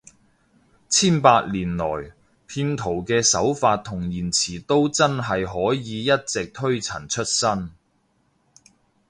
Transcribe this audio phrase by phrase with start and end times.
[0.89, 1.85] 千百年來，
[2.49, 7.69] 騙徒嘅手法同言辭都真係可以一直推陳出新